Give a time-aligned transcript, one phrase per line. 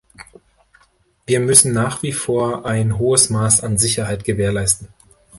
[1.27, 4.87] Wir müssen nach wie vor ein hohes Maß an Sicherheit gewährleisten.